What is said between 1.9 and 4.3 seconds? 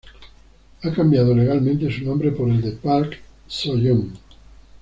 su nombre por el de Park So-yeon.